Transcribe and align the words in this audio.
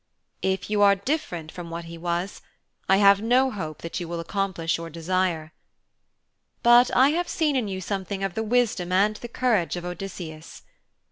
If 0.41 0.67
you 0.71 0.81
are 0.81 0.95
different 0.95 1.51
from 1.51 1.69
what 1.69 1.85
he 1.85 1.95
was, 1.95 2.41
I 2.89 2.97
have 2.97 3.21
no 3.21 3.51
hope 3.51 3.83
that 3.83 3.99
you 3.99 4.07
will 4.07 4.19
accomplish 4.19 4.79
your 4.79 4.89
desire. 4.89 5.53
But 6.63 6.89
I 6.95 7.09
have 7.09 7.29
seen 7.29 7.55
in 7.55 7.67
you 7.67 7.81
something 7.81 8.23
of 8.23 8.33
the 8.33 8.41
wisdom 8.41 8.91
and 8.91 9.15
the 9.17 9.27
courage 9.27 9.75
of 9.75 9.85
Odysseus. 9.85 10.63